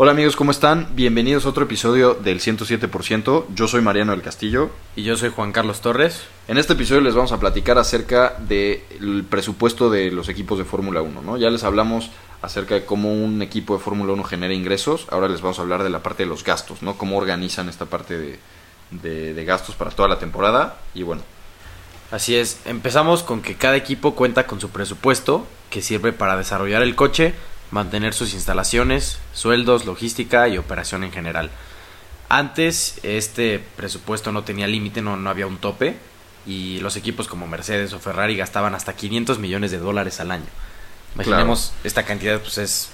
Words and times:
Hola 0.00 0.12
amigos, 0.12 0.36
¿cómo 0.36 0.52
están? 0.52 0.94
Bienvenidos 0.94 1.44
a 1.44 1.48
otro 1.48 1.64
episodio 1.64 2.14
del 2.14 2.38
107%. 2.38 3.46
Yo 3.52 3.66
soy 3.66 3.82
Mariano 3.82 4.12
del 4.12 4.22
Castillo. 4.22 4.70
Y 4.94 5.02
yo 5.02 5.16
soy 5.16 5.30
Juan 5.30 5.50
Carlos 5.50 5.80
Torres. 5.80 6.22
En 6.46 6.56
este 6.56 6.74
episodio 6.74 7.00
les 7.00 7.16
vamos 7.16 7.32
a 7.32 7.40
platicar 7.40 7.78
acerca 7.78 8.36
del 8.38 9.24
presupuesto 9.28 9.90
de 9.90 10.12
los 10.12 10.28
equipos 10.28 10.56
de 10.56 10.64
Fórmula 10.64 11.02
1. 11.02 11.22
¿no? 11.22 11.36
Ya 11.36 11.50
les 11.50 11.64
hablamos 11.64 12.12
acerca 12.42 12.76
de 12.76 12.84
cómo 12.84 13.12
un 13.12 13.42
equipo 13.42 13.76
de 13.76 13.82
Fórmula 13.82 14.12
1 14.12 14.22
genera 14.22 14.54
ingresos. 14.54 15.08
Ahora 15.10 15.26
les 15.26 15.40
vamos 15.40 15.58
a 15.58 15.62
hablar 15.62 15.82
de 15.82 15.90
la 15.90 16.00
parte 16.00 16.22
de 16.22 16.28
los 16.28 16.44
gastos, 16.44 16.80
¿no? 16.80 16.96
Cómo 16.96 17.18
organizan 17.18 17.68
esta 17.68 17.86
parte 17.86 18.16
de, 18.16 18.38
de, 18.92 19.34
de 19.34 19.44
gastos 19.44 19.74
para 19.74 19.90
toda 19.90 20.08
la 20.08 20.20
temporada. 20.20 20.78
Y 20.94 21.02
bueno, 21.02 21.22
Así 22.10 22.36
es, 22.36 22.60
empezamos 22.64 23.22
con 23.22 23.42
que 23.42 23.56
cada 23.56 23.76
equipo 23.76 24.14
cuenta 24.14 24.46
con 24.46 24.60
su 24.60 24.70
presupuesto 24.70 25.46
que 25.68 25.82
sirve 25.82 26.12
para 26.12 26.38
desarrollar 26.38 26.80
el 26.80 26.94
coche, 26.94 27.34
mantener 27.70 28.14
sus 28.14 28.32
instalaciones, 28.34 29.18
sueldos, 29.34 29.84
logística 29.86 30.48
y 30.48 30.58
operación 30.58 31.04
en 31.04 31.12
general. 31.12 31.50
Antes 32.28 32.98
este 33.02 33.58
presupuesto 33.76 34.32
no 34.32 34.44
tenía 34.44 34.66
límite, 34.66 35.00
no, 35.02 35.16
no 35.16 35.30
había 35.30 35.46
un 35.46 35.58
tope 35.58 35.96
y 36.46 36.78
los 36.80 36.96
equipos 36.96 37.26
como 37.28 37.46
Mercedes 37.46 37.92
o 37.92 37.98
Ferrari 37.98 38.36
gastaban 38.36 38.74
hasta 38.74 38.94
500 38.94 39.38
millones 39.38 39.70
de 39.70 39.78
dólares 39.78 40.20
al 40.20 40.30
año. 40.30 40.46
Imaginemos, 41.14 41.72
esta 41.84 42.04
cantidad 42.04 42.38
pues 42.40 42.58
es 42.58 42.90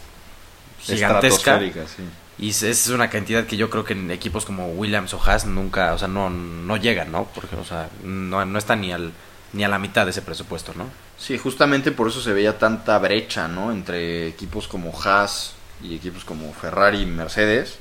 gigantesca 0.98 1.58
sí. 1.86 2.02
y 2.38 2.50
es- 2.50 2.62
es 2.62 2.88
una 2.88 3.10
cantidad 3.10 3.44
que 3.46 3.56
yo 3.56 3.70
creo 3.70 3.84
que 3.84 3.92
en 3.94 4.10
equipos 4.10 4.44
como 4.44 4.68
Williams 4.68 5.14
o 5.14 5.20
Haas 5.22 5.46
nunca, 5.46 5.92
o 5.94 5.98
sea, 5.98 6.08
no, 6.08 6.30
no 6.30 6.76
llegan, 6.76 7.10
¿no? 7.12 7.28
Porque, 7.34 7.56
o 7.56 7.64
sea, 7.64 7.88
no, 8.04 8.44
no 8.44 8.58
está 8.58 8.76
ni, 8.76 8.92
al, 8.92 9.12
ni 9.54 9.64
a 9.64 9.68
la 9.68 9.78
mitad 9.78 10.04
de 10.04 10.10
ese 10.10 10.22
presupuesto, 10.22 10.72
¿no? 10.76 10.86
Sí, 11.16 11.38
justamente 11.38 11.92
por 11.92 12.08
eso 12.08 12.20
se 12.20 12.32
veía 12.32 12.58
tanta 12.58 12.98
brecha, 12.98 13.48
¿no? 13.48 13.72
Entre 13.72 14.28
equipos 14.28 14.68
como 14.68 14.92
Haas 15.00 15.54
y 15.82 15.94
equipos 15.94 16.24
como 16.24 16.52
Ferrari 16.52 17.02
y 17.02 17.06
Mercedes. 17.06 17.78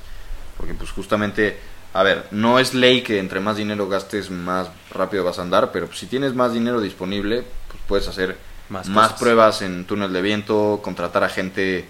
Porque 0.56 0.72
pues 0.74 0.92
justamente, 0.92 1.58
a 1.92 2.02
ver, 2.04 2.28
no 2.30 2.60
es 2.60 2.74
ley 2.74 3.02
que 3.02 3.18
entre 3.18 3.40
más 3.40 3.56
dinero 3.56 3.88
gastes 3.88 4.30
más 4.30 4.68
rápido 4.90 5.24
vas 5.24 5.38
a 5.38 5.42
andar, 5.42 5.72
pero 5.72 5.86
pues, 5.86 5.98
si 5.98 6.06
tienes 6.06 6.34
más 6.34 6.52
dinero 6.52 6.80
disponible, 6.80 7.44
pues 7.68 7.82
puedes 7.86 8.08
hacer 8.08 8.38
Más 8.68 9.12
pruebas 9.14 9.60
en 9.62 9.84
túnel 9.84 10.12
de 10.12 10.22
viento, 10.22 10.80
contratar 10.82 11.24
a 11.24 11.28
gente 11.28 11.86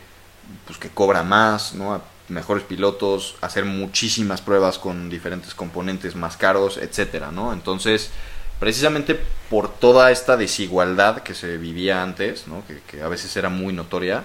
pues 0.66 0.78
que 0.78 0.88
cobra 0.88 1.22
más, 1.22 1.74
¿no? 1.74 1.94
A 1.94 2.02
mejores 2.28 2.64
pilotos, 2.64 3.36
hacer 3.42 3.64
muchísimas 3.64 4.40
pruebas 4.40 4.78
con 4.78 5.10
diferentes 5.10 5.54
componentes 5.54 6.16
más 6.16 6.36
caros, 6.36 6.78
etcétera, 6.78 7.30
¿no? 7.30 7.52
Entonces, 7.52 8.10
precisamente 8.58 9.18
por 9.50 9.72
toda 9.72 10.10
esta 10.10 10.36
desigualdad 10.36 11.22
que 11.22 11.34
se 11.34 11.56
vivía 11.58 12.02
antes, 12.02 12.44
que, 12.90 13.02
a 13.02 13.08
veces 13.08 13.36
era 13.36 13.48
muy 13.48 13.72
notoria, 13.72 14.24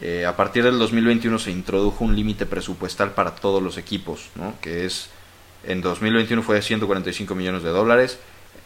eh, 0.00 0.26
a 0.26 0.36
partir 0.36 0.64
del 0.64 0.78
2021 0.78 1.38
se 1.38 1.50
introdujo 1.50 2.04
un 2.04 2.14
límite 2.14 2.46
presupuestal 2.46 3.12
para 3.12 3.34
todos 3.34 3.62
los 3.62 3.78
equipos, 3.78 4.28
¿no? 4.34 4.54
que 4.60 4.84
es 4.84 5.08
en 5.64 5.80
2021 5.80 6.42
fue 6.42 6.56
de 6.56 6.62
145 6.62 7.34
millones 7.34 7.62
de 7.62 7.70
dólares, 7.70 8.18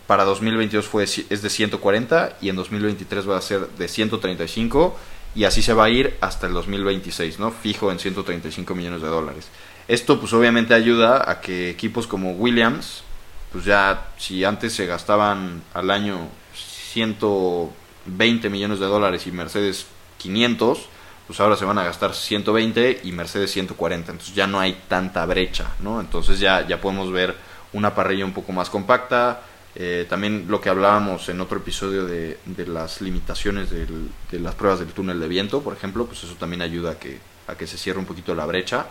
para 0.07 0.25
2022 0.25 0.87
fue, 0.87 1.05
es 1.05 1.43
de 1.43 1.49
140 1.49 2.39
y 2.41 2.49
en 2.49 2.57
2023 2.57 3.31
va 3.31 3.37
a 3.39 3.41
ser 3.41 3.69
de 3.69 3.87
135 3.87 4.97
y 5.37 5.45
así 5.45 5.63
se 5.63 5.73
va 5.73 5.85
a 5.85 5.89
ir 5.89 6.17
hasta 6.21 6.49
el 6.49 6.53
2026, 6.53 7.39
¿no? 7.39 7.53
Fijo 7.53 7.93
en 7.93 8.01
135 8.01 8.75
millones 8.75 9.03
de 9.03 9.09
dólares. 9.09 9.47
Esto 9.87 10.19
pues 10.19 10.33
obviamente 10.33 10.75
ayuda 10.75 11.31
a 11.31 11.41
que 11.41 11.71
equipos 11.71 12.09
como 12.09 12.33
Williams, 12.33 13.05
pues 13.53 13.65
ya 13.65 14.09
si 14.19 14.45
antes 14.45 14.73
se 14.75 14.87
gastaban 14.87 15.63
al 15.75 15.91
año 15.91 16.29
120 16.55 18.49
millones 18.51 18.79
de 18.81 18.87
dólares 18.87 19.27
y 19.27 19.33
Mercedes 19.33 19.87
500, 20.19 20.89
pues 21.27 21.41
ahora 21.41 21.57
se 21.57 21.65
van 21.65 21.79
a 21.79 21.85
gastar 21.85 22.15
120 22.15 23.01
y 23.05 23.13
Mercedes 23.13 23.53
140. 23.53 24.13
Entonces 24.13 24.35
ya 24.35 24.47
no 24.47 24.59
hay 24.61 24.81
tanta 24.89 25.25
brecha, 25.27 25.69
¿no? 25.81 26.01
Entonces 26.01 26.39
ya, 26.41 26.67
ya 26.67 26.81
podemos 26.81 27.13
ver 27.13 27.35
una 27.73 27.95
parrilla 27.95 28.25
un 28.25 28.33
poco 28.33 28.53
más 28.53 28.69
compacta. 28.71 29.43
Eh, 29.77 30.07
también 30.09 30.47
lo 30.49 30.61
que 30.61 30.69
hablábamos 30.69 31.29
en 31.29 31.41
otro 31.41 31.59
episodio 31.59 32.05
de, 32.05 32.39
de 32.45 32.67
las 32.67 33.01
limitaciones 33.01 33.71
del- 33.71 34.11
de 34.31 34.41
las 34.41 34.57
pruebas 34.57 34.81
del 34.81 34.89
túnel 34.89 35.21
de 35.21 35.29
viento, 35.29 35.61
por 35.63 35.73
ejemplo, 35.77 36.07
pues 36.07 36.25
eso 36.25 36.35
también 36.35 36.61
ayuda 36.63 36.93
a 36.93 36.99
que, 36.99 37.21
a 37.47 37.55
que 37.55 37.69
se 37.69 37.79
cierre 37.79 38.01
un 38.01 38.05
poquito 38.07 38.35
la 38.35 38.47
brecha. 38.47 38.87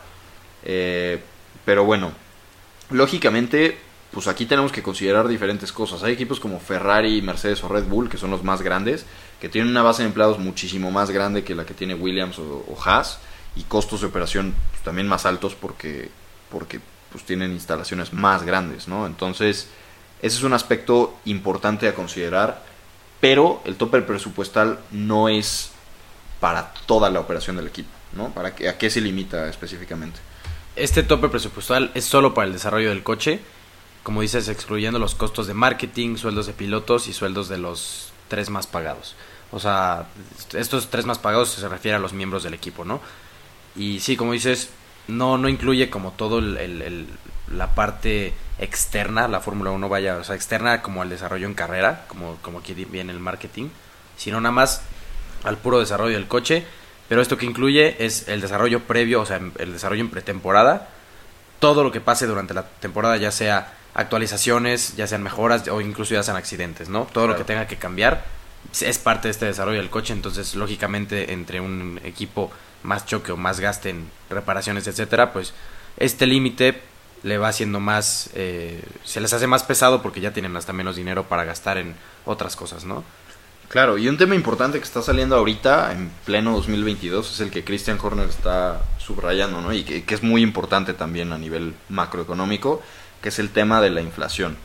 Eh, 0.64 1.22
pero 1.66 1.84
bueno, 1.84 2.14
lógicamente, 2.92 3.78
pues 4.12 4.28
aquí 4.28 4.46
tenemos 4.46 4.72
que 4.72 4.82
considerar 4.82 5.28
diferentes 5.28 5.72
cosas. 5.72 6.02
Hay 6.04 6.14
equipos 6.14 6.40
como 6.40 6.60
Ferrari, 6.60 7.22
Mercedes 7.22 7.64
o 7.64 7.68
Red 7.68 7.86
Bull, 7.86 8.10
que 8.10 8.18
son 8.18 8.32
los 8.32 8.44
más 8.44 8.62
grandes, 8.62 9.06
que 9.40 9.50
tienen 9.50 9.70
una 9.70 9.84
base 9.84 10.02
de 10.02 10.08
empleados 10.08 10.40
muchísimo 10.40 10.90
más 10.92 11.12
grande 11.12 11.44
que 11.44 11.56
la 11.56 11.66
que 11.66 11.74
tiene 11.74 11.94
Williams 11.94 12.40
o, 12.40 12.78
Haas, 12.84 13.20
y 13.56 13.64
costos 13.64 14.02
de 14.02 14.08
operación 14.08 14.56
pues, 14.72 14.84
también 14.84 15.08
más 15.08 15.26
altos 15.26 15.56
porque, 15.56 16.10
porque 16.50 16.80
pues, 17.12 17.24
tienen 17.24 17.52
instalaciones 17.52 18.12
más 18.12 18.44
grandes, 18.44 18.88
¿no? 18.88 19.06
Entonces, 19.06 19.68
ese 20.22 20.38
es 20.38 20.44
un 20.44 20.54
aspecto 20.54 21.16
importante 21.26 21.88
a 21.88 21.94
considerar, 21.94 22.64
pero 23.20 23.62
el 23.66 23.76
tope 23.76 24.02
presupuestal 24.02 24.80
no 24.92 25.30
es 25.30 25.72
para 26.40 26.74
toda 26.88 27.12
la 27.12 27.20
operación 27.20 27.58
del 27.58 27.68
equipo, 27.68 27.90
¿no? 28.14 28.30
¿Para 28.30 28.56
qué, 28.56 28.70
¿A 28.70 28.78
qué 28.78 28.90
se 28.90 29.02
limita 29.02 29.48
específicamente? 29.50 30.20
Este 30.76 31.04
tope 31.04 31.30
presupuestal 31.30 31.92
es 31.94 32.06
solo 32.06 32.34
para 32.34 32.48
el 32.48 32.54
desarrollo 32.54 32.90
del 32.90 33.04
coche, 33.04 33.42
como 34.04 34.22
dices, 34.22 34.48
excluyendo 34.48 35.00
los 35.00 35.16
costos 35.16 35.48
de 35.48 35.54
marketing, 35.54 36.16
sueldos 36.18 36.48
de 36.48 36.54
pilotos 36.54 37.08
y 37.08 37.14
sueldos 37.14 37.50
de 37.50 37.58
los 37.58 38.12
tres 38.28 38.50
más 38.50 38.68
pagados. 38.68 39.16
O 39.52 39.60
sea, 39.60 40.08
estos 40.54 40.90
tres 40.90 41.06
más 41.06 41.20
pagados 41.20 41.50
se 41.50 41.68
refiere 41.68 41.96
a 41.96 42.00
los 42.00 42.14
miembros 42.14 42.44
del 42.44 42.54
equipo, 42.54 42.86
¿no? 42.86 43.02
Y 43.76 44.00
sí, 44.00 44.16
como 44.16 44.34
dices, 44.34 44.70
no, 45.08 45.38
no 45.38 45.50
incluye 45.50 45.90
como 45.90 46.12
todo 46.12 46.40
el, 46.40 47.08
la 47.52 47.74
parte 47.74 48.34
externa, 48.60 49.28
la 49.28 49.42
Fórmula 49.42 49.72
1 49.72 49.90
vaya, 49.90 50.18
o 50.18 50.24
sea, 50.24 50.36
externa 50.36 50.82
como 50.82 51.04
el 51.04 51.10
desarrollo 51.10 51.48
en 51.48 51.54
carrera, 51.56 52.06
como, 52.08 52.38
como 52.42 52.60
aquí 52.60 52.74
viene 52.74 53.12
el 53.12 53.20
marketing, 53.20 53.70
sino 54.18 54.40
nada 54.40 54.52
más 54.54 54.84
al 55.44 55.58
puro 55.58 55.80
desarrollo 55.80 56.16
del 56.16 56.28
coche. 56.28 56.66
Pero 57.08 57.22
esto 57.22 57.38
que 57.38 57.48
incluye 57.48 58.06
es 58.06 58.28
el 58.28 58.40
desarrollo 58.40 58.82
previo, 58.82 59.22
o 59.22 59.26
sea, 59.26 59.42
el 59.58 59.74
desarrollo 59.74 60.02
en 60.02 60.12
pretemporada, 60.12 60.90
todo 61.60 61.84
lo 61.84 61.92
que 61.92 62.02
pase 62.02 62.28
durante 62.28 62.54
la 62.54 62.68
temporada, 62.68 63.18
ya 63.18 63.32
sea 63.32 63.79
actualizaciones, 64.00 64.96
ya 64.96 65.08
sean 65.08 65.24
mejoras 65.24 65.68
o 65.68 65.82
incluso 65.82 66.14
ya 66.14 66.24
sean 66.24 66.38
accidentes, 66.38 66.90
¿no? 66.90 67.08
Todo 67.12 67.28
lo 67.28 67.36
que 67.36 67.44
tenga 67.44 67.68
que 67.68 67.78
cambiar 67.78 68.24
es 68.80 68.98
parte 68.98 69.28
de 69.28 69.32
este 69.32 69.46
desarrollo 69.46 69.80
del 69.80 69.90
coche, 69.90 70.14
entonces 70.14 70.56
lógicamente 70.56 71.34
entre 71.34 71.60
un 71.60 72.00
equipo 72.04 72.52
más 72.84 73.06
choque 73.06 73.32
o 73.32 73.38
más 73.38 73.60
gaste 73.60 73.90
en 73.90 74.10
reparaciones, 74.30 74.88
etcétera, 74.88 75.34
pues 75.34 75.54
este 75.98 76.26
límite 76.26 76.82
le 77.24 77.38
va 77.38 77.50
haciendo 77.50 77.82
más, 77.82 78.30
eh, 78.36 78.82
se 79.04 79.20
les 79.20 79.34
hace 79.34 79.48
más 79.48 79.64
pesado 79.64 80.02
porque 80.02 80.22
ya 80.22 80.32
tienen 80.32 80.56
hasta 80.56 80.72
menos 80.72 80.96
dinero 80.96 81.26
para 81.26 81.44
gastar 81.44 81.78
en 81.78 81.96
otras 82.26 82.56
cosas, 82.56 82.86
¿no? 82.86 83.04
Claro, 83.68 83.98
y 83.98 84.08
un 84.08 84.18
tema 84.18 84.34
importante 84.34 84.80
que 84.80 84.86
está 84.86 85.02
saliendo 85.02 85.36
ahorita, 85.36 85.92
en 85.92 86.10
pleno 86.26 86.54
2022, 86.54 87.34
es 87.34 87.40
el 87.42 87.52
que 87.52 87.64
Christian 87.64 88.00
Horner 88.02 88.30
está 88.30 88.82
subrayando, 88.98 89.62
¿no? 89.62 89.74
Y 89.74 89.84
que, 89.84 90.06
que 90.06 90.16
es 90.16 90.24
muy 90.24 90.42
importante 90.42 90.94
también 90.94 91.34
a 91.34 91.38
nivel 91.38 91.76
macroeconómico, 91.90 92.82
que 93.22 93.30
es 93.30 93.40
el 93.40 93.50
tema 93.50 93.82
de 93.82 93.90
la 93.90 94.02
inflación. 94.02 94.58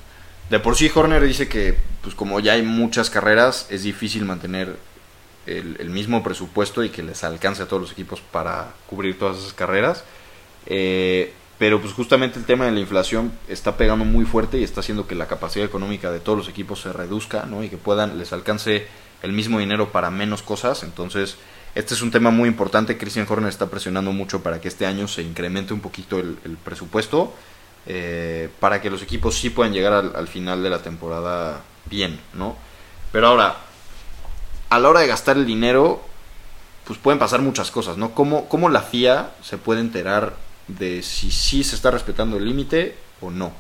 De 0.51 0.59
por 0.61 0.77
sí, 0.77 0.91
Horner 0.95 1.23
dice 1.23 1.49
que, 1.49 1.77
pues 2.03 2.15
como 2.15 2.39
ya 2.41 2.53
hay 2.53 2.63
muchas 2.63 3.11
carreras, 3.11 3.67
es 3.71 3.83
difícil 3.83 4.25
mantener 4.25 4.77
el, 5.47 5.91
mismo 5.91 6.23
presupuesto 6.23 6.85
y 6.85 6.91
que 6.91 7.03
les 7.03 7.25
alcance 7.25 7.63
a 7.63 7.67
todos 7.67 7.83
los 7.83 7.93
equipos 7.93 8.21
para 8.21 8.73
cubrir 8.87 9.19
todas 9.19 9.39
esas 9.39 9.55
carreras. 9.55 10.05
Eh, 10.67 11.33
pero 11.59 11.81
pues 11.81 11.93
justamente 11.93 12.39
el 12.39 12.45
tema 12.45 12.67
de 12.67 12.73
la 12.73 12.81
inflación 12.81 13.33
está 13.49 13.77
pegando 13.77 14.05
muy 14.05 14.25
fuerte 14.25 14.59
y 14.59 14.65
está 14.65 14.81
haciendo 14.81 15.07
que 15.07 15.15
la 15.15 15.29
capacidad 15.29 15.65
económica 15.65 16.11
de 16.11 16.21
todos 16.21 16.37
los 16.37 16.49
equipos 16.49 16.81
se 16.81 16.93
reduzca, 16.93 17.47
¿no? 17.47 17.63
Y 17.63 17.69
que 17.69 17.77
puedan, 17.77 18.19
les 18.19 18.33
alcance 18.33 18.87
el 19.23 19.33
mismo 19.33 19.61
dinero 19.61 19.93
para 19.93 20.11
menos 20.11 20.43
cosas. 20.43 20.83
Entonces, 20.83 21.37
este 21.75 21.95
es 21.95 22.03
un 22.03 22.11
tema 22.11 22.31
muy 22.31 22.49
importante. 22.49 22.99
Christian 22.99 23.27
Horner 23.29 23.49
está 23.49 23.71
presionando 23.71 24.13
mucho 24.13 24.43
para 24.43 24.61
que 24.61 24.69
este 24.69 24.85
año 24.85 25.09
se 25.09 25.23
incremente 25.23 25.73
un 25.73 25.81
poquito 25.81 26.19
el 26.19 26.59
presupuesto. 26.63 27.33
Eh, 27.87 28.49
para 28.61 28.81
que 28.81 28.91
los 28.91 29.03
equipos 29.03 29.35
sí 29.35 29.51
puedan 29.51 29.73
llegar 29.73 29.93
al, 29.93 30.17
al 30.17 30.29
final 30.29 30.63
de 30.63 30.71
la 30.71 30.83
temporada 30.83 31.63
bien, 31.87 32.19
¿no? 32.33 32.57
Pero 33.13 33.29
ahora, 33.29 33.57
a 34.71 34.79
la 34.79 34.89
hora 34.89 35.01
de 35.01 35.07
gastar 35.07 35.37
el 35.37 35.47
dinero, 35.47 36.03
pues 36.85 36.99
pueden 36.99 37.19
pasar 37.19 37.41
muchas 37.41 37.71
cosas, 37.71 37.97
¿no? 37.97 38.15
¿Cómo, 38.15 38.49
cómo 38.49 38.69
la 38.69 38.83
FIA 38.83 39.33
se 39.43 39.59
puede 39.59 39.81
enterar 39.81 40.35
de 40.69 41.03
si 41.03 41.31
sí 41.31 41.65
se 41.65 41.77
está 41.77 41.91
respetando 41.91 42.37
el 42.37 42.45
límite 42.45 42.97
o 43.21 43.31
no? 43.31 43.53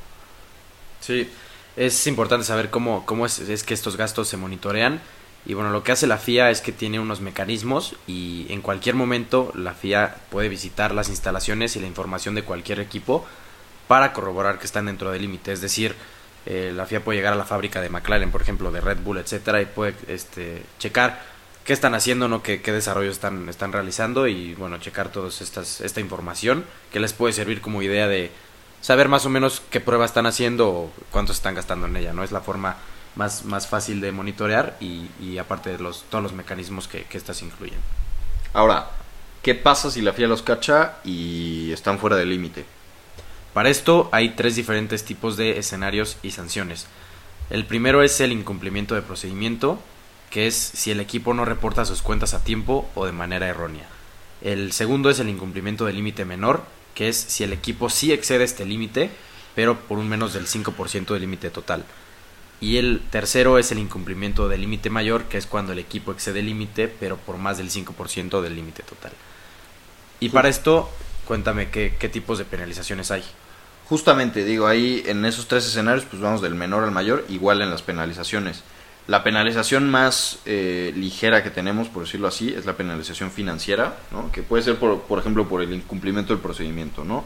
Sí, 1.00 1.30
es 1.76 2.06
importante 2.06 2.44
saber 2.46 2.70
cómo, 2.70 3.04
cómo 3.06 3.26
es 3.26 3.64
que 3.64 3.74
estos 3.74 3.96
gastos 3.96 4.28
se 4.28 4.36
monitorean. 4.36 5.00
Y 5.46 5.52
bueno, 5.52 5.70
lo 5.70 5.82
que 5.82 5.92
hace 5.92 6.06
la 6.06 6.16
FIA 6.16 6.50
es 6.50 6.62
que 6.62 6.72
tiene 6.72 7.00
unos 7.00 7.20
mecanismos 7.20 7.96
y 8.06 8.46
en 8.48 8.62
cualquier 8.62 8.94
momento 8.94 9.52
la 9.54 9.74
FIA 9.74 10.16
puede 10.30 10.48
visitar 10.48 10.94
las 10.94 11.10
instalaciones 11.10 11.76
y 11.76 11.80
la 11.80 11.86
información 11.86 12.34
de 12.34 12.42
cualquier 12.44 12.80
equipo 12.80 13.26
para 13.88 14.12
corroborar 14.12 14.58
que 14.58 14.66
están 14.66 14.86
dentro 14.86 15.10
del 15.10 15.22
límite. 15.22 15.52
Es 15.52 15.60
decir, 15.60 15.94
eh, 16.46 16.72
la 16.74 16.86
FIA 16.86 17.02
puede 17.02 17.18
llegar 17.18 17.32
a 17.32 17.36
la 17.36 17.44
fábrica 17.44 17.80
de 17.80 17.88
McLaren, 17.88 18.30
por 18.30 18.42
ejemplo, 18.42 18.70
de 18.70 18.80
Red 18.80 18.98
Bull, 18.98 19.18
etcétera, 19.18 19.62
y 19.62 19.66
puede 19.66 19.94
este, 20.08 20.62
checar 20.78 21.20
qué 21.64 21.72
están 21.72 21.94
haciendo, 21.94 22.28
¿no? 22.28 22.42
qué, 22.42 22.60
qué 22.60 22.72
desarrollo 22.72 23.10
están, 23.10 23.72
realizando 23.72 24.26
y 24.26 24.54
bueno, 24.54 24.78
checar 24.78 25.10
toda 25.10 25.28
esta 25.28 26.00
información 26.00 26.64
que 26.92 27.00
les 27.00 27.14
puede 27.14 27.32
servir 27.32 27.60
como 27.60 27.80
idea 27.80 28.06
de 28.06 28.30
saber 28.82 29.08
más 29.08 29.24
o 29.24 29.30
menos 29.30 29.62
qué 29.70 29.80
pruebas 29.80 30.10
están 30.10 30.26
haciendo 30.26 30.68
o 30.68 30.92
cuánto 31.10 31.32
están 31.32 31.54
gastando 31.54 31.86
en 31.86 31.96
ella, 31.96 32.12
¿no? 32.12 32.22
Es 32.22 32.32
la 32.32 32.42
forma 32.42 32.76
más, 33.16 33.46
más 33.46 33.66
fácil 33.66 34.02
de 34.02 34.12
monitorear 34.12 34.76
y, 34.78 35.08
y 35.20 35.38
aparte 35.38 35.70
de 35.70 35.78
los, 35.78 36.04
todos 36.10 36.22
los 36.22 36.34
mecanismos 36.34 36.86
que, 36.86 37.04
que 37.04 37.16
estas 37.16 37.40
incluyen. 37.40 37.78
Ahora, 38.52 38.90
¿qué 39.42 39.54
pasa 39.54 39.90
si 39.90 40.02
la 40.02 40.12
FIA 40.12 40.28
los 40.28 40.42
cacha 40.42 40.96
y 41.02 41.72
están 41.72 41.98
fuera 41.98 42.16
del 42.16 42.28
límite? 42.28 42.66
Para 43.54 43.70
esto 43.70 44.08
hay 44.10 44.30
tres 44.30 44.56
diferentes 44.56 45.04
tipos 45.04 45.36
de 45.36 45.58
escenarios 45.58 46.18
y 46.24 46.32
sanciones. 46.32 46.88
El 47.50 47.64
primero 47.64 48.02
es 48.02 48.20
el 48.20 48.32
incumplimiento 48.32 48.96
de 48.96 49.02
procedimiento, 49.02 49.78
que 50.30 50.48
es 50.48 50.56
si 50.56 50.90
el 50.90 50.98
equipo 50.98 51.34
no 51.34 51.44
reporta 51.44 51.84
sus 51.84 52.02
cuentas 52.02 52.34
a 52.34 52.42
tiempo 52.42 52.90
o 52.96 53.06
de 53.06 53.12
manera 53.12 53.46
errónea. 53.46 53.88
El 54.42 54.72
segundo 54.72 55.08
es 55.08 55.20
el 55.20 55.28
incumplimiento 55.28 55.84
del 55.86 55.94
límite 55.94 56.24
menor, 56.24 56.64
que 56.96 57.08
es 57.08 57.16
si 57.16 57.44
el 57.44 57.52
equipo 57.52 57.90
sí 57.90 58.12
excede 58.12 58.42
este 58.42 58.66
límite, 58.66 59.10
pero 59.54 59.78
por 59.78 59.98
un 59.98 60.08
menos 60.08 60.32
del 60.34 60.48
5% 60.48 61.12
del 61.12 61.20
límite 61.20 61.50
total. 61.50 61.84
Y 62.60 62.78
el 62.78 63.02
tercero 63.10 63.58
es 63.58 63.70
el 63.70 63.78
incumplimiento 63.78 64.48
del 64.48 64.62
límite 64.62 64.90
mayor, 64.90 65.24
que 65.24 65.38
es 65.38 65.46
cuando 65.46 65.72
el 65.72 65.78
equipo 65.78 66.10
excede 66.10 66.40
el 66.40 66.46
límite, 66.46 66.88
pero 66.88 67.18
por 67.18 67.36
más 67.38 67.58
del 67.58 67.70
5% 67.70 68.40
del 68.40 68.56
límite 68.56 68.82
total. 68.82 69.12
Y 70.18 70.30
para 70.30 70.48
esto, 70.48 70.90
cuéntame 71.24 71.70
qué, 71.70 71.94
qué 72.00 72.08
tipos 72.08 72.38
de 72.38 72.44
penalizaciones 72.44 73.12
hay. 73.12 73.22
Justamente, 73.88 74.44
digo, 74.44 74.66
ahí 74.66 75.02
en 75.06 75.24
esos 75.24 75.46
tres 75.46 75.66
escenarios, 75.66 76.06
pues 76.08 76.22
vamos 76.22 76.40
del 76.40 76.54
menor 76.54 76.84
al 76.84 76.90
mayor, 76.90 77.24
igual 77.28 77.60
en 77.60 77.70
las 77.70 77.82
penalizaciones. 77.82 78.62
La 79.06 79.22
penalización 79.22 79.90
más 79.90 80.38
eh, 80.46 80.92
ligera 80.96 81.42
que 81.42 81.50
tenemos, 81.50 81.88
por 81.88 82.04
decirlo 82.04 82.26
así, 82.26 82.54
es 82.56 82.64
la 82.64 82.74
penalización 82.74 83.30
financiera, 83.30 83.98
¿no? 84.10 84.32
que 84.32 84.42
puede 84.42 84.62
ser, 84.62 84.76
por, 84.76 85.02
por 85.02 85.18
ejemplo, 85.18 85.46
por 85.46 85.60
el 85.60 85.74
incumplimiento 85.74 86.32
del 86.32 86.40
procedimiento. 86.40 87.04
¿no? 87.04 87.24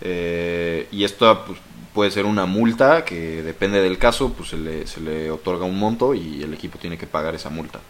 Eh, 0.00 0.86
y 0.92 1.02
esto 1.02 1.44
pues, 1.44 1.58
puede 1.92 2.12
ser 2.12 2.26
una 2.26 2.46
multa 2.46 3.04
que 3.04 3.42
depende 3.42 3.80
del 3.80 3.98
caso, 3.98 4.32
pues 4.32 4.50
se 4.50 4.56
le, 4.56 4.86
se 4.86 5.00
le 5.00 5.30
otorga 5.32 5.64
un 5.64 5.76
monto 5.76 6.14
y 6.14 6.42
el 6.42 6.54
equipo 6.54 6.78
tiene 6.78 6.96
que 6.96 7.08
pagar 7.08 7.34
esa 7.34 7.50
multa. 7.50 7.80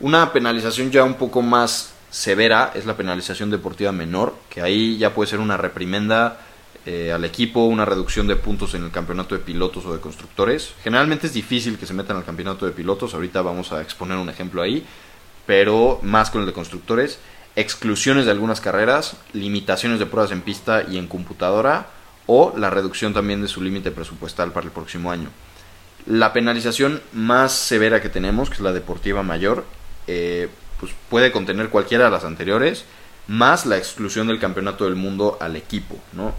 Una 0.00 0.32
penalización 0.32 0.90
ya 0.90 1.04
un 1.04 1.14
poco 1.14 1.42
más 1.42 1.92
severa 2.10 2.72
es 2.74 2.86
la 2.86 2.96
penalización 2.96 3.50
deportiva 3.50 3.92
menor, 3.92 4.34
que 4.48 4.62
ahí 4.62 4.96
ya 4.96 5.12
puede 5.12 5.28
ser 5.28 5.40
una 5.40 5.58
reprimenda 5.58 6.40
eh, 6.86 7.12
al 7.12 7.24
equipo, 7.24 7.64
una 7.64 7.84
reducción 7.84 8.26
de 8.26 8.36
puntos 8.36 8.74
en 8.74 8.84
el 8.84 8.90
campeonato 8.90 9.34
de 9.34 9.42
pilotos 9.42 9.84
o 9.84 9.92
de 9.92 10.00
constructores. 10.00 10.72
Generalmente 10.82 11.26
es 11.26 11.34
difícil 11.34 11.78
que 11.78 11.86
se 11.86 11.94
metan 11.94 12.16
al 12.16 12.24
campeonato 12.24 12.66
de 12.66 12.72
pilotos, 12.72 13.14
ahorita 13.14 13.42
vamos 13.42 13.72
a 13.72 13.82
exponer 13.82 14.16
un 14.16 14.30
ejemplo 14.30 14.62
ahí, 14.62 14.84
pero 15.46 16.00
más 16.02 16.30
con 16.30 16.40
el 16.40 16.46
de 16.46 16.52
constructores. 16.52 17.18
Exclusiones 17.56 18.24
de 18.24 18.30
algunas 18.30 18.60
carreras, 18.60 19.16
limitaciones 19.32 19.98
de 19.98 20.06
pruebas 20.06 20.32
en 20.32 20.40
pista 20.40 20.84
y 20.88 20.96
en 20.96 21.06
computadora, 21.06 21.88
o 22.26 22.54
la 22.56 22.70
reducción 22.70 23.12
también 23.12 23.42
de 23.42 23.48
su 23.48 23.60
límite 23.60 23.90
presupuestal 23.90 24.52
para 24.52 24.66
el 24.66 24.72
próximo 24.72 25.10
año. 25.10 25.30
La 26.06 26.32
penalización 26.32 27.02
más 27.12 27.52
severa 27.52 28.00
que 28.00 28.08
tenemos, 28.08 28.48
que 28.48 28.54
es 28.54 28.60
la 28.60 28.72
deportiva 28.72 29.22
mayor, 29.22 29.64
eh, 30.06 30.48
pues 30.78 30.92
puede 31.08 31.30
contener 31.30 31.68
cualquiera 31.68 32.06
de 32.06 32.10
las 32.10 32.24
anteriores, 32.24 32.84
más 33.26 33.66
la 33.66 33.76
exclusión 33.76 34.28
del 34.28 34.38
campeonato 34.38 34.84
del 34.84 34.96
mundo 34.96 35.36
al 35.40 35.56
equipo, 35.56 35.98
¿no? 36.12 36.32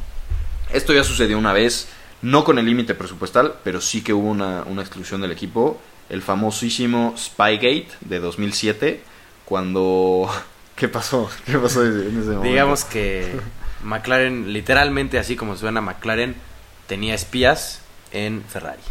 Esto 0.73 0.93
ya 0.93 1.03
sucedió 1.03 1.37
una 1.37 1.53
vez, 1.53 1.87
no 2.21 2.43
con 2.43 2.57
el 2.57 2.65
límite 2.65 2.95
presupuestal, 2.95 3.55
pero 3.63 3.81
sí 3.81 4.01
que 4.03 4.13
hubo 4.13 4.29
una, 4.29 4.63
una 4.63 4.81
exclusión 4.81 5.21
del 5.21 5.31
equipo. 5.31 5.79
El 6.09 6.21
famosísimo 6.21 7.13
Spygate 7.17 7.87
de 8.01 8.19
2007, 8.19 9.01
cuando... 9.45 10.29
¿Qué 10.75 10.87
pasó? 10.87 11.29
¿Qué 11.45 11.57
pasó 11.57 11.85
en 11.85 11.91
ese 11.91 12.29
momento? 12.29 12.41
Digamos 12.43 12.85
que 12.85 13.39
McLaren, 13.83 14.51
literalmente 14.53 15.19
así 15.19 15.35
como 15.35 15.55
suena 15.55 15.81
McLaren, 15.81 16.35
tenía 16.87 17.13
espías 17.13 17.81
en 18.11 18.43
Ferrari. 18.43 18.81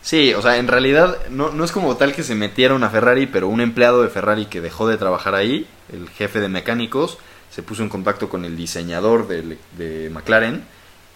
Sí, 0.00 0.34
o 0.34 0.42
sea, 0.42 0.58
en 0.58 0.68
realidad 0.68 1.18
no, 1.30 1.50
no 1.50 1.64
es 1.64 1.72
como 1.72 1.96
tal 1.96 2.14
que 2.14 2.22
se 2.22 2.34
metieron 2.34 2.84
a 2.84 2.90
Ferrari, 2.90 3.26
pero 3.26 3.48
un 3.48 3.60
empleado 3.60 4.02
de 4.02 4.08
Ferrari 4.08 4.46
que 4.46 4.60
dejó 4.60 4.86
de 4.86 4.96
trabajar 4.96 5.34
ahí, 5.34 5.66
el 5.92 6.08
jefe 6.10 6.40
de 6.40 6.48
mecánicos, 6.48 7.18
se 7.50 7.62
puso 7.62 7.82
en 7.82 7.88
contacto 7.88 8.28
con 8.28 8.44
el 8.44 8.56
diseñador 8.56 9.28
de, 9.28 9.58
de 9.76 10.10
McLaren 10.10 10.64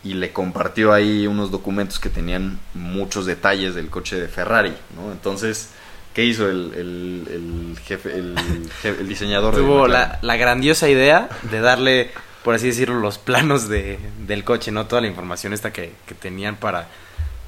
y 0.04 0.14
le 0.14 0.32
compartió 0.32 0.92
ahí 0.92 1.26
unos 1.26 1.50
documentos 1.50 1.98
que 1.98 2.08
tenían 2.08 2.58
muchos 2.74 3.26
detalles 3.26 3.74
del 3.74 3.88
coche 3.90 4.16
de 4.20 4.28
Ferrari, 4.28 4.72
¿no? 4.96 5.10
Entonces, 5.12 5.70
¿qué 6.14 6.24
hizo 6.24 6.48
el, 6.48 6.72
el, 6.74 7.28
el 7.74 7.78
jefe, 7.84 8.14
el, 8.16 8.34
jefe- 8.82 9.00
el 9.00 9.08
diseñador? 9.08 9.54
Tuvo 9.56 9.88
la, 9.88 10.18
la 10.22 10.36
grandiosa 10.36 10.88
idea 10.88 11.28
de 11.50 11.60
darle, 11.60 12.10
por 12.44 12.54
así 12.54 12.68
decirlo, 12.68 13.00
los 13.00 13.18
planos 13.18 13.68
de, 13.68 13.98
del 14.26 14.44
coche, 14.44 14.70
¿no? 14.70 14.86
Toda 14.86 15.00
la 15.02 15.08
información 15.08 15.52
esta 15.52 15.72
que, 15.72 15.92
que 16.06 16.14
tenían 16.14 16.56
para, 16.56 16.86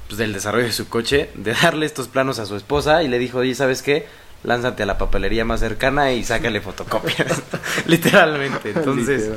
pues, 0.07 0.17
del 0.17 0.33
desarrollo 0.33 0.65
de 0.65 0.73
su 0.73 0.89
coche, 0.89 1.29
de 1.35 1.53
darle 1.53 1.85
estos 1.85 2.09
planos 2.09 2.37
a 2.39 2.45
su 2.45 2.55
esposa 2.57 3.01
y 3.01 3.07
le 3.07 3.17
dijo, 3.17 3.37
oye, 3.39 3.55
¿sabes 3.55 3.81
qué? 3.81 4.07
Lánzate 4.43 4.83
a 4.83 4.85
la 4.87 4.97
papelería 4.97 5.45
más 5.45 5.59
cercana 5.61 6.11
y 6.11 6.23
sácale 6.23 6.59
fotocopias. 6.61 7.41
Literalmente. 7.85 8.71
Entonces, 8.75 9.29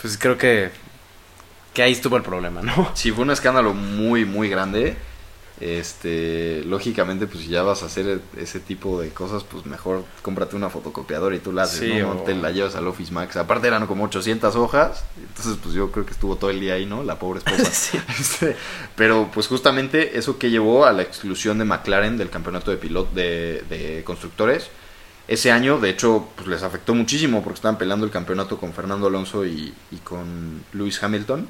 pues 0.00 0.18
creo 0.18 0.36
que, 0.38 0.70
que 1.74 1.82
ahí 1.82 1.92
estuvo 1.92 2.16
el 2.16 2.22
problema, 2.22 2.62
¿no? 2.62 2.90
Sí, 2.94 3.10
fue 3.12 3.24
un 3.24 3.30
escándalo 3.32 3.74
muy, 3.74 4.24
muy 4.24 4.48
grande. 4.48 4.96
Este, 5.60 6.62
lógicamente, 6.66 7.26
pues 7.28 7.44
si 7.44 7.50
ya 7.50 7.62
vas 7.62 7.82
a 7.82 7.86
hacer 7.86 8.20
ese 8.36 8.58
tipo 8.60 9.00
de 9.00 9.10
cosas, 9.10 9.44
pues 9.44 9.64
mejor 9.66 10.04
cómprate 10.22 10.56
una 10.56 10.68
fotocopiadora 10.68 11.36
y 11.36 11.38
tú 11.38 11.52
la 11.52 11.62
haces, 11.62 11.78
Sí, 11.78 11.94
¿no? 12.00 12.10
o- 12.10 12.22
Te 12.22 12.34
la 12.34 12.50
llevas 12.50 12.74
al 12.74 12.86
Office 12.88 13.12
Max. 13.12 13.36
Aparte 13.36 13.68
eran 13.68 13.86
como 13.86 14.04
800 14.04 14.56
hojas, 14.56 15.04
entonces 15.16 15.56
pues 15.62 15.74
yo 15.74 15.90
creo 15.92 16.04
que 16.04 16.12
estuvo 16.12 16.36
todo 16.36 16.50
el 16.50 16.60
día 16.60 16.74
ahí, 16.74 16.86
¿no? 16.86 17.02
La 17.04 17.18
pobre 17.18 17.38
esposa. 17.38 17.64
Sí. 17.72 17.98
Este, 18.18 18.56
pero 18.96 19.30
pues 19.32 19.46
justamente 19.46 20.18
eso 20.18 20.38
que 20.38 20.50
llevó 20.50 20.86
a 20.86 20.92
la 20.92 21.02
exclusión 21.02 21.58
de 21.58 21.64
McLaren 21.64 22.16
del 22.18 22.30
campeonato 22.30 22.70
de 22.70 22.76
pilot 22.76 23.12
de, 23.12 23.62
de 23.70 24.02
constructores. 24.04 24.68
Ese 25.26 25.50
año, 25.50 25.78
de 25.78 25.90
hecho, 25.90 26.28
pues 26.36 26.48
les 26.48 26.62
afectó 26.62 26.94
muchísimo 26.94 27.42
porque 27.42 27.56
estaban 27.56 27.78
peleando 27.78 28.04
el 28.04 28.12
campeonato 28.12 28.58
con 28.58 28.72
Fernando 28.74 29.06
Alonso 29.06 29.46
y, 29.46 29.72
y 29.90 29.96
con 29.98 30.62
Lewis 30.74 31.02
Hamilton, 31.02 31.48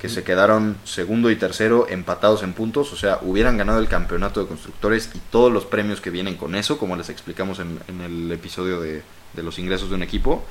que 0.00 0.08
se 0.08 0.22
quedaron 0.22 0.76
segundo 0.84 1.28
y 1.30 1.36
tercero 1.36 1.88
empatados 1.88 2.44
en 2.44 2.52
puntos, 2.52 2.92
o 2.92 2.96
sea, 2.96 3.18
hubieran 3.22 3.56
ganado 3.56 3.80
el 3.80 3.88
campeonato 3.88 4.40
de 4.40 4.46
constructores 4.46 5.10
y 5.14 5.18
todos 5.30 5.52
los 5.52 5.64
premios 5.64 6.00
que 6.00 6.10
vienen 6.10 6.36
con 6.36 6.54
eso, 6.54 6.78
como 6.78 6.94
les 6.94 7.08
explicamos 7.08 7.58
en, 7.58 7.80
en 7.88 8.00
el 8.02 8.30
episodio 8.30 8.80
de, 8.80 9.02
de 9.32 9.42
los 9.42 9.58
ingresos 9.58 9.88
de 9.88 9.96
un 9.96 10.04
equipo, 10.04 10.44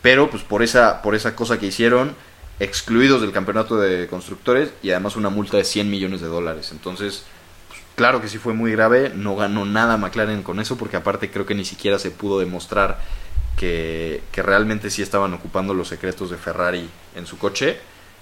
pero 0.00 0.30
pues 0.30 0.42
por 0.42 0.62
esa, 0.62 1.02
por 1.02 1.14
esa 1.14 1.36
cosa 1.36 1.58
que 1.58 1.66
hicieron, 1.66 2.14
excluidos 2.58 3.20
del 3.20 3.32
campeonato 3.32 3.76
de 3.76 4.06
constructores 4.06 4.70
y 4.82 4.90
además 4.90 5.16
una 5.16 5.28
multa 5.28 5.58
de 5.58 5.64
100 5.64 5.90
millones 5.90 6.20
de 6.22 6.28
dólares. 6.28 6.70
Entonces, 6.72 7.24
claro 7.96 8.20
que 8.20 8.28
sí 8.28 8.38
fue 8.38 8.54
muy 8.54 8.70
grave, 8.70 9.10
no 9.14 9.34
ganó 9.34 9.64
nada 9.64 9.96
McLaren 9.96 10.42
con 10.42 10.60
eso, 10.60 10.76
porque 10.76 10.96
aparte 10.96 11.30
creo 11.30 11.46
que 11.46 11.54
ni 11.54 11.64
siquiera 11.64 11.98
se 11.98 12.12
pudo 12.12 12.38
demostrar 12.38 13.00
que, 13.56 14.22
realmente 14.34 14.90
sí 14.90 15.02
estaban 15.02 15.32
ocupando 15.34 15.74
los 15.74 15.88
secretos 15.88 16.30
de 16.30 16.36
Ferrari 16.36 16.88
en 17.16 17.26
su 17.26 17.38
coche. 17.38 17.78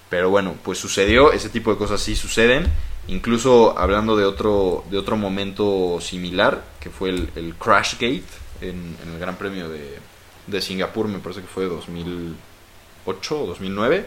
Pero 0.09 0.29
bueno, 0.29 0.55
pues 0.63 0.77
sucedió, 0.77 1.33
ese 1.33 1.49
tipo 1.49 1.71
de 1.71 1.77
cosas 1.77 2.01
sí 2.01 2.15
suceden. 2.15 2.67
Incluso 3.07 3.77
hablando 3.77 4.15
de 4.15 4.23
otro, 4.23 4.83
de 4.89 4.97
otro 4.97 5.17
momento 5.17 5.99
similar, 5.99 6.63
que 6.79 6.89
fue 6.89 7.09
el, 7.09 7.29
el 7.35 7.55
Crashgate 7.55 8.23
en, 8.61 8.95
en 9.03 9.13
el 9.13 9.19
Gran 9.19 9.35
Premio 9.35 9.69
de, 9.69 9.99
de 10.47 10.61
Singapur, 10.61 11.07
me 11.07 11.19
parece 11.19 11.41
que 11.41 11.47
fue 11.47 11.65
2008 11.65 13.43
o 13.43 13.47
2009, 13.47 14.05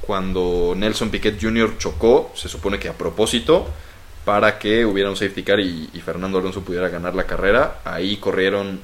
cuando 0.00 0.74
Nelson 0.76 1.10
Piquet 1.10 1.38
Jr. 1.40 1.78
chocó, 1.78 2.32
se 2.34 2.48
supone 2.48 2.78
que 2.78 2.88
a 2.88 2.94
propósito, 2.94 3.68
para 4.24 4.58
que 4.58 4.84
hubiera 4.86 5.10
un 5.10 5.16
safety 5.16 5.42
car 5.42 5.58
y, 5.60 5.88
Fernando 6.04 6.38
Alonso 6.38 6.62
pudiera 6.62 6.88
ganar 6.88 7.14
la 7.14 7.24
carrera. 7.26 7.80
Ahí 7.84 8.16
corrieron, 8.18 8.80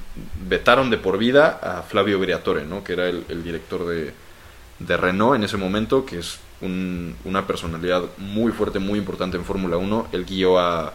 vetaron 0.47 0.89
de 0.89 0.97
por 0.97 1.17
vida 1.17 1.59
a 1.63 1.81
Flavio 1.83 2.19
Briatore, 2.19 2.65
¿no? 2.65 2.83
que 2.83 2.93
era 2.93 3.07
el, 3.07 3.25
el 3.29 3.43
director 3.43 3.85
de, 3.87 4.13
de 4.79 4.97
Renault 4.97 5.35
en 5.37 5.43
ese 5.45 5.57
momento, 5.57 6.05
que 6.05 6.19
es 6.19 6.39
un- 6.61 7.15
una 7.23 7.47
personalidad 7.47 8.03
muy 8.17 8.51
fuerte, 8.51 8.79
muy 8.79 8.99
importante 8.99 9.37
en 9.37 9.45
Fórmula 9.45 9.77
1. 9.77 10.09
Él 10.11 10.25
guió 10.25 10.59
a 10.59 10.93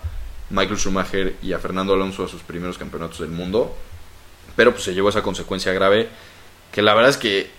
Michael 0.50 0.78
Schumacher 0.78 1.36
y 1.42 1.52
a 1.54 1.58
Fernando 1.58 1.94
Alonso 1.94 2.24
a 2.24 2.28
sus 2.28 2.42
primeros 2.42 2.76
campeonatos 2.76 3.20
del 3.20 3.30
mundo. 3.30 3.74
Pero 4.56 4.72
pues 4.72 4.84
se 4.84 4.94
llevó 4.94 5.08
esa 5.08 5.22
consecuencia 5.22 5.72
grave, 5.72 6.08
que 6.70 6.82
la 6.82 6.92
verdad 6.94 7.10
es 7.10 7.16
que 7.16 7.50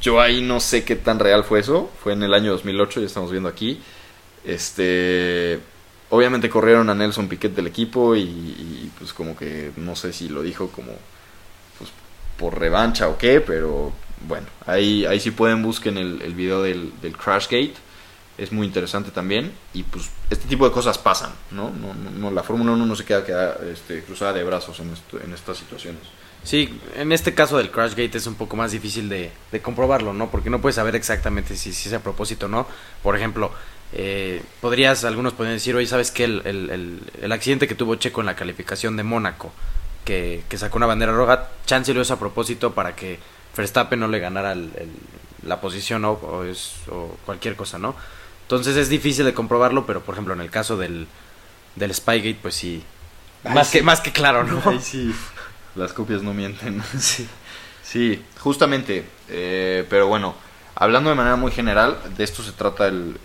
yo 0.00 0.20
ahí 0.20 0.42
no 0.42 0.60
sé 0.60 0.84
qué 0.84 0.94
tan 0.96 1.18
real 1.18 1.42
fue 1.44 1.60
eso. 1.60 1.90
Fue 2.02 2.12
en 2.12 2.22
el 2.22 2.34
año 2.34 2.52
2008, 2.52 3.00
ya 3.00 3.06
estamos 3.06 3.30
viendo 3.30 3.48
aquí. 3.48 3.80
Este, 4.44 5.58
obviamente 6.10 6.48
corrieron 6.48 6.88
a 6.90 6.94
Nelson 6.94 7.28
Piquet 7.28 7.54
del 7.54 7.66
equipo 7.66 8.16
y, 8.16 8.90
pues 8.98 9.12
como 9.12 9.36
que 9.36 9.72
no 9.76 9.94
sé 9.96 10.12
si 10.12 10.28
lo 10.28 10.42
dijo 10.42 10.68
como 10.68 10.92
pues 11.78 11.90
por 12.36 12.58
revancha 12.58 13.08
o 13.08 13.18
qué, 13.18 13.40
pero 13.40 13.92
bueno, 14.26 14.46
ahí, 14.66 15.04
ahí 15.06 15.20
sí 15.20 15.30
pueden 15.30 15.62
busquen 15.62 15.96
el, 15.98 16.22
el 16.22 16.34
video 16.34 16.62
del, 16.62 16.92
del 17.02 17.16
Crashgate. 17.16 17.74
Es 18.36 18.52
muy 18.52 18.66
interesante 18.68 19.10
también. 19.10 19.52
Y 19.74 19.82
pues 19.82 20.10
este 20.30 20.46
tipo 20.46 20.64
de 20.64 20.72
cosas 20.72 20.96
pasan, 20.96 21.32
¿no? 21.50 21.70
no, 21.70 21.92
no, 21.94 22.10
no 22.10 22.30
la 22.30 22.44
Fórmula 22.44 22.70
1 22.72 22.86
no 22.86 22.94
se 22.94 23.04
queda, 23.04 23.24
queda 23.24 23.56
este, 23.72 24.02
cruzada 24.04 24.32
de 24.32 24.44
brazos 24.44 24.78
en, 24.78 24.92
esto- 24.92 25.20
en 25.20 25.32
estas 25.34 25.58
situaciones. 25.58 26.02
Sí, 26.44 26.78
en 26.94 27.10
este 27.10 27.34
caso 27.34 27.58
del 27.58 27.70
Crashgate 27.72 28.16
es 28.16 28.26
un 28.28 28.36
poco 28.36 28.54
más 28.56 28.70
difícil 28.70 29.08
de, 29.08 29.32
de 29.50 29.60
comprobarlo, 29.60 30.14
¿no? 30.14 30.30
Porque 30.30 30.50
no 30.50 30.60
puedes 30.60 30.76
saber 30.76 30.94
exactamente 30.94 31.56
si, 31.56 31.72
si 31.72 31.88
es 31.88 31.94
a 31.94 31.98
propósito 32.00 32.46
o 32.46 32.48
no. 32.48 32.66
Por 33.02 33.16
ejemplo, 33.16 33.50
eh, 33.92 34.42
podrías, 34.60 35.04
algunos 35.04 35.32
podrían 35.32 35.56
decir, 35.56 35.74
oye, 35.76 35.86
¿sabes 35.86 36.10
qué? 36.10 36.24
El, 36.24 36.42
el, 36.44 36.70
el, 36.70 37.00
el 37.22 37.32
accidente 37.32 37.66
que 37.68 37.74
tuvo 37.74 37.94
Checo 37.96 38.20
en 38.20 38.26
la 38.26 38.36
calificación 38.36 38.96
de 38.96 39.02
Mónaco, 39.02 39.52
que, 40.04 40.42
que 40.48 40.58
sacó 40.58 40.76
una 40.76 40.86
bandera 40.86 41.12
roja, 41.12 41.48
chance 41.66 41.92
lo 41.94 42.02
es 42.02 42.10
a 42.10 42.18
propósito 42.18 42.74
para 42.74 42.94
que 42.94 43.18
Verstappen 43.56 43.98
no 44.00 44.08
le 44.08 44.20
ganara 44.20 44.54
la 45.42 45.60
posición 45.60 46.04
o, 46.04 46.12
o 46.12 46.44
es, 46.44 46.74
o 46.90 47.16
cualquier 47.26 47.56
cosa, 47.56 47.78
¿no? 47.78 47.94
Entonces 48.42 48.76
es 48.76 48.88
difícil 48.88 49.24
de 49.24 49.34
comprobarlo, 49.34 49.86
pero 49.86 50.02
por 50.02 50.14
ejemplo 50.14 50.34
en 50.34 50.40
el 50.40 50.50
caso 50.50 50.76
del, 50.76 51.06
del 51.76 51.94
Spygate, 51.94 52.38
pues 52.40 52.54
sí, 52.54 52.82
Ay, 53.44 53.54
más, 53.54 53.68
sí. 53.68 53.78
Que, 53.78 53.82
más 53.82 54.00
que 54.00 54.12
claro, 54.12 54.44
¿no? 54.44 54.62
Ay, 54.64 54.80
sí. 54.80 55.14
Las 55.74 55.92
copias 55.92 56.22
no 56.22 56.34
mienten. 56.34 56.82
Sí, 56.98 57.28
sí 57.82 58.22
justamente. 58.40 59.04
eh, 59.28 59.84
pero 59.88 60.06
bueno, 60.08 60.34
hablando 60.80 61.10
de 61.10 61.16
manera 61.16 61.34
muy 61.34 61.50
general, 61.50 61.98
de 62.16 62.22
esto 62.22 62.44
se 62.44 62.52
trata 62.52 62.86
el, 62.86 63.16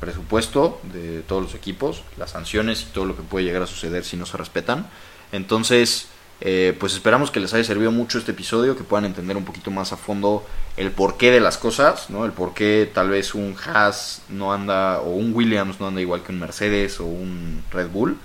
presupuesto 0.00 0.80
de 0.92 1.22
todos 1.22 1.42
los 1.42 1.54
equipos, 1.54 2.02
las 2.16 2.32
sanciones 2.32 2.82
y 2.82 2.86
todo 2.86 3.04
lo 3.04 3.16
que 3.16 3.22
puede 3.22 3.44
llegar 3.44 3.62
a 3.62 3.66
suceder 3.66 4.04
si 4.04 4.16
no 4.16 4.26
se 4.26 4.36
respetan. 4.36 4.88
Entonces, 5.30 6.08
eh, 6.40 6.76
pues 6.78 6.94
esperamos 6.94 7.30
que 7.30 7.38
les 7.38 7.54
haya 7.54 7.62
servido 7.62 7.92
mucho 7.92 8.18
este 8.18 8.32
episodio, 8.32 8.76
que 8.76 8.82
puedan 8.82 9.04
entender 9.04 9.36
un 9.36 9.44
poquito 9.44 9.70
más 9.70 9.92
a 9.92 9.96
fondo 9.96 10.44
el 10.76 10.90
porqué 10.90 11.30
de 11.30 11.38
las 11.38 11.56
cosas, 11.56 12.10
¿no? 12.10 12.24
El 12.24 12.32
por 12.32 12.52
qué 12.52 12.90
tal 12.92 13.10
vez 13.10 13.32
un 13.32 13.54
Haas 13.64 14.22
no 14.28 14.52
anda, 14.52 15.00
o 15.00 15.10
un 15.10 15.32
Williams 15.32 15.78
no 15.78 15.86
anda 15.86 16.00
igual 16.00 16.24
que 16.24 16.32
un 16.32 16.40
Mercedes 16.40 16.98
o 16.98 17.04
un 17.04 17.62
Red 17.70 17.90
Bull. 17.90 18.18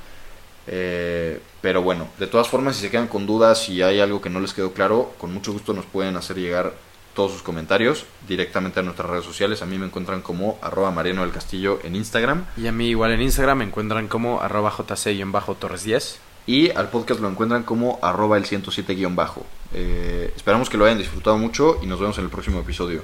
Eh, 0.65 1.39
pero 1.61 1.83
bueno, 1.83 2.07
de 2.17 2.25
todas 2.25 2.47
formas, 2.47 2.75
si 2.75 2.81
se 2.81 2.89
quedan 2.89 3.07
con 3.07 3.27
dudas, 3.27 3.63
si 3.63 3.83
hay 3.83 3.99
algo 3.99 4.19
que 4.19 4.31
no 4.31 4.39
les 4.39 4.53
quedó 4.53 4.73
claro, 4.73 5.13
con 5.19 5.31
mucho 5.31 5.53
gusto 5.53 5.73
nos 5.73 5.85
pueden 5.85 6.15
hacer 6.15 6.37
llegar 6.37 6.73
todos 7.15 7.31
sus 7.31 7.41
comentarios 7.43 8.05
directamente 8.27 8.79
a 8.79 8.83
nuestras 8.83 9.09
redes 9.09 9.25
sociales. 9.25 9.61
A 9.61 9.65
mí 9.65 9.77
me 9.77 9.85
encuentran 9.85 10.21
como 10.21 10.57
arroba 10.61 10.91
Mariano 10.91 11.21
del 11.21 11.31
Castillo 11.31 11.79
en 11.83 11.95
Instagram 11.95 12.45
Y 12.57 12.67
a 12.67 12.71
mí 12.71 12.89
igual 12.89 13.11
en 13.11 13.21
Instagram 13.21 13.59
me 13.59 13.65
encuentran 13.65 14.07
como 14.07 14.41
arroba 14.41 14.71
jc-torres 14.71 15.83
10. 15.83 16.19
y 16.45 16.71
al 16.71 16.89
podcast 16.89 17.21
lo 17.21 17.29
encuentran 17.29 17.63
como 17.63 17.99
arroba 18.01 18.37
el 18.37 18.45
107 18.45 18.95
guion 18.95 19.15
bajo. 19.15 19.45
Eh, 19.73 20.33
esperamos 20.35 20.69
que 20.69 20.77
lo 20.77 20.85
hayan 20.85 20.97
disfrutado 20.97 21.37
mucho 21.37 21.79
y 21.81 21.87
nos 21.87 21.99
vemos 21.99 22.17
en 22.17 22.25
el 22.25 22.29
próximo 22.29 22.59
episodio. 22.59 23.03